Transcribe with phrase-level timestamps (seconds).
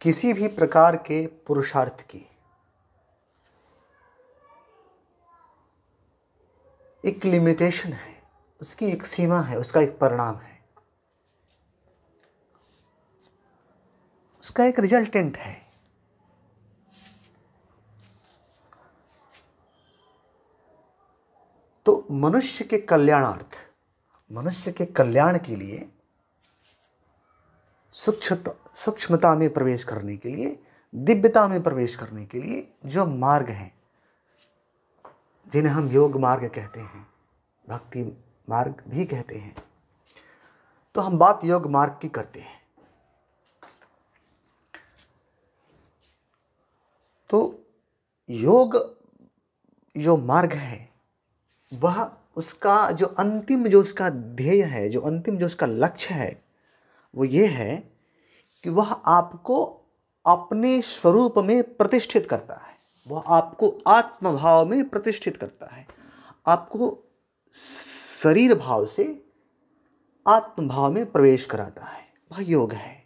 [0.00, 2.26] किसी भी प्रकार के पुरुषार्थ की।
[7.04, 8.22] एक लिमिटेशन है,
[8.60, 10.64] उसकी एक सीमा है, उसका एक परिणाम है।
[14.40, 15.70] उसका एक रिजल्टेंट है।
[21.86, 23.54] तो मनुष्य के कल्याणार्थ,
[24.32, 25.88] मनुष्य के कल्याण के लिए
[27.96, 30.58] सूक्ष्म सूक्ष्मता में प्रवेश करने के लिए,
[30.92, 33.72] दिव्यता में प्रवेश करने के लिए जो मार्ग हैं,
[35.46, 37.06] जिन्हें हम योग मार्ग कहते हैं,
[37.68, 38.02] भक्ति
[38.48, 39.54] मार्ग भी कहते हैं
[40.94, 42.58] तो हम बात योग मार्ग की करते हैं।
[47.30, 47.38] तो
[48.28, 48.76] योग
[49.96, 50.88] जो मार्ग है,
[51.72, 56.49] वह उसका जो अंतिम जो उसका ध्येय है, जो अंतिम जो उसका लक्ष्य है
[57.14, 57.76] वो ये है
[58.62, 59.64] कि वह आपको
[60.26, 62.78] अपने स्वरूप में प्रतिष्ठित करता है।
[63.08, 65.86] वह आपको आत्मभाव में प्रतिष्ठित करता है।
[66.46, 67.04] आपको
[68.22, 69.26] शरीर भाव से
[70.28, 73.04] आत्मभाव में प्रवेश कराता है। वह योग है।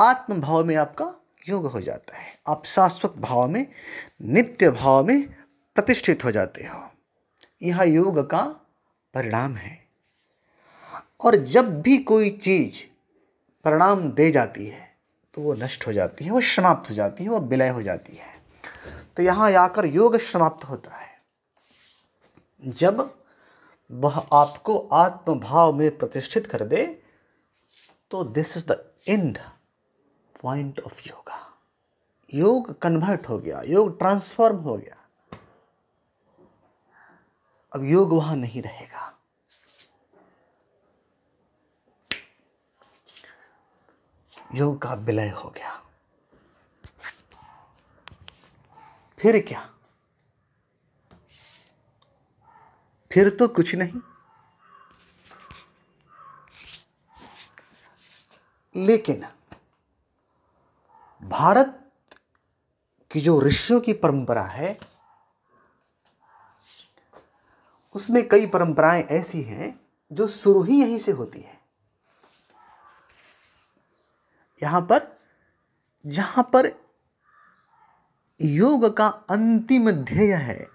[0.00, 1.14] आत्मभाव में आपका
[1.48, 3.66] योग हो जाता है। आप शाश्वत भाव में,
[4.22, 5.28] नित्य भाव में
[5.74, 6.88] प्रतिष्ठित हो जाते हो।
[7.62, 8.42] यह योग का
[9.14, 9.87] परिणाम है।
[11.20, 12.82] और जब भी कोई चीज़
[13.64, 14.86] परिणाम दे जाती है
[15.34, 18.16] तो वो नष्ट हो जाती है, वो समाप्त हो जाती है, वो विलय हो जाती
[18.16, 18.36] है।
[19.16, 21.08] तो यहाँ आकर योग समाप्त होता है।
[22.62, 23.14] जब
[23.90, 26.86] वह आपको आत्मभाव में प्रतिष्ठित कर दे
[28.10, 29.38] तो this is the end
[30.42, 31.44] point of yoga
[32.28, 34.96] योग कन्वर्ट हो गया, योग ट्रांसफॉर्म हो गया।
[37.72, 39.07] अब योग वहाँ नहीं रहेगा।
[44.54, 45.82] योग का विलय हो गया।
[49.18, 49.74] फिर क्या?
[53.12, 54.00] फिर तो कुछ नहीं।
[58.76, 59.26] लेकिन
[61.22, 61.92] भारत
[63.10, 64.80] की जो ऋषियों की परंपरा है,
[67.94, 69.80] उसमें कई परंपराएँ ऐसी हैं
[70.12, 71.67] जो शुरू ही यहीं से होती है।
[74.62, 75.18] यहाँ पर,
[76.06, 76.72] जहाँ पर
[78.42, 80.66] योग का अंतिम ध्येय है,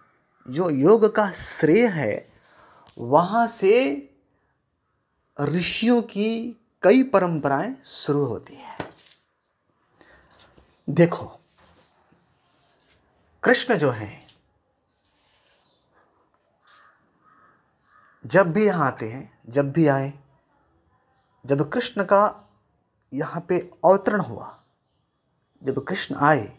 [0.50, 2.34] जो योग का श्रेय है,
[2.98, 4.10] वहाँ से
[5.42, 8.78] ऋषियों की कई परंपराएँ शुरू होती हैं।
[10.90, 11.40] देखो,
[13.44, 14.28] कृष्ण जो हैं,
[18.26, 20.14] जब भी यहाँ आते हैं, जब भी आए,
[21.46, 22.43] जब कृष्ण का
[23.14, 24.60] यहाँ पे अवतरण हुआ।
[25.62, 26.52] जब कृष्ण आए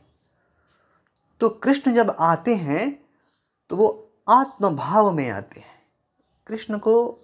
[1.40, 2.86] तो कृष्ण जब आते हैं
[3.70, 3.88] तो वो
[4.28, 5.72] आत्मभाव में आते हैं।
[6.46, 7.20] कृष्ण को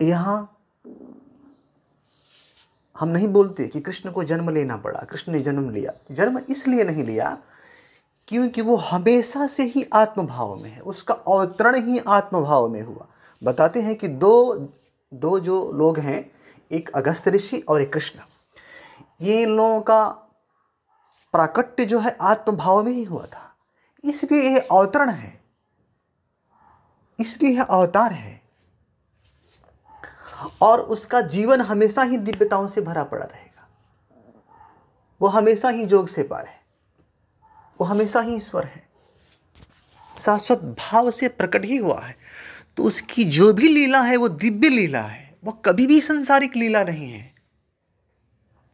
[0.00, 0.48] यहाँ
[2.96, 6.84] हम नहीं बोलते कि कृष्ण को जन्म लेना पड़ा। कृष्ण ने जन्म लिया। जन्म इसलिए
[6.84, 7.36] नहीं लिया
[8.28, 13.06] क्योंकि वो हमेशा से ही आत्मभाव में है। उसका अवतरण ही आत्मभाव में हुआ।
[13.42, 14.54] बताते हैं कि दो
[15.14, 16.32] दो जो लोग हैं,
[16.72, 18.20] एक अगस्त ऋषि और एक कृष्ण।
[19.20, 20.08] ये इन लोगों का
[21.32, 23.56] प्राकट्य जो है, आत्मभाव में ही हुआ था।
[24.04, 25.44] इसलिए यह अवतरण है।
[27.20, 28.42] इसलिए यह अवतार है।
[30.62, 33.68] और उसका जीवन हमेशा ही दिव्यताओं से भरा पड़ा रहेगा।
[35.20, 36.62] वो हमेशा ही जोग से पार है।
[37.80, 38.88] वो हमेशा ही ईश्वर है।
[40.20, 42.21] शाश्वत भाव से प्रकट ही हुआ है।
[42.76, 46.84] तो उसकी जो भी लीला है, वो दिव्य लीला है। वो कभी भी संसारिक लीला
[46.84, 47.34] नहीं है।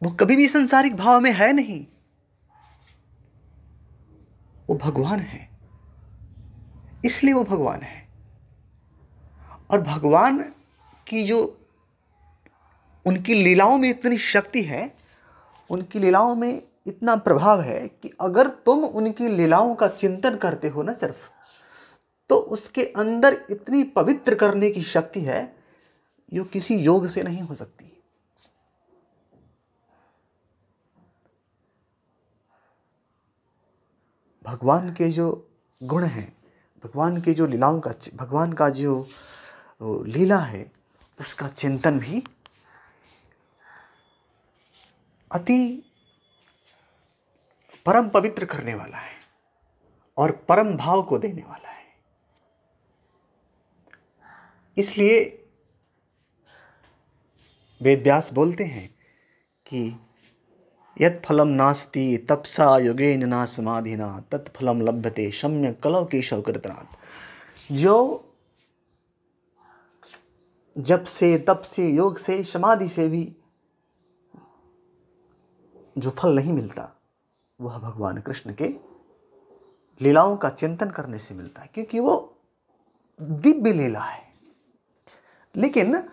[0.03, 1.87] वो कभी भी संसारिक भाव में है नहीं।
[4.69, 5.49] वो भगवान है।
[7.05, 8.09] इसलिए वो भगवान है।
[9.71, 10.53] और भगवान
[11.07, 11.67] की जो
[13.05, 14.95] उनकी लीलाओं में इतनी शक्ति है,
[15.69, 20.83] उनकी लीलाओं में इतना प्रभाव है कि अगर तुम उनकी लीलाओं का चिंतन करते हो
[20.83, 21.38] ना सिर्फ़
[22.29, 25.41] तो उसके अंदर इतनी पवित्र करने की शक्ति है
[26.33, 27.85] जो किसी योग से नहीं हो सकती।
[34.45, 35.25] भगवान के जो
[35.81, 36.33] गुण हैं,
[36.83, 39.07] भगवान के जो लीलाओं का, भगवान का जो
[39.81, 40.71] लीला है,
[41.19, 42.23] उसका चिंतन भी
[45.31, 45.59] अति
[47.85, 49.17] परम पवित्र करने वाला है
[50.17, 51.78] और परम भाव को देने वाला है।
[54.79, 55.47] इसलिए
[57.81, 58.87] वेद व्यास बोलते हैं
[59.65, 59.99] कि
[61.01, 66.97] यद फलम नास्ति, तपसा योगेन ना समाधिना तत्फलम लभ्यते, शम्य कलव के शौकृतनाथ
[67.71, 68.25] जो
[70.75, 73.35] जब से, तप से, योग से, समाधि से भी
[75.97, 76.91] जो फल नहीं मिलता,
[77.59, 78.67] वह भगवान कृष्ण के
[80.01, 82.35] लीलाओं का चिंतन करने से मिलता है, क्योंकि वो
[83.21, 84.28] दिव्य लीला है।
[85.55, 86.09] लेकिन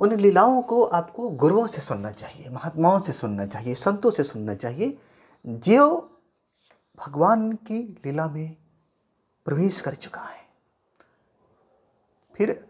[0.00, 4.54] उन लीलाओं को आपको गुरुओं से सुनना चाहिए, महात्माओं से सुनना चाहिए, संतों से सुनना
[4.54, 4.98] चाहिए,
[5.46, 6.10] जो
[6.98, 8.56] भगवान की लीला में
[9.44, 10.46] प्रवेश कर चुका है।
[12.34, 12.68] फिर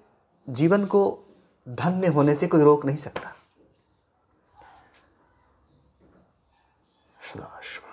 [0.48, 1.24] जीवन को
[1.68, 3.32] धन्य होने से कोई रोक नहीं सकता।
[7.22, 7.85] सदाशिव।